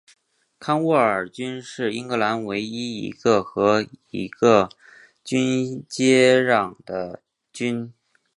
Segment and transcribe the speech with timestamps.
[0.59, 4.67] 康沃尔郡是英格兰唯一一个只和一个
[5.23, 7.21] 郡接壤的
[7.53, 7.93] 郡。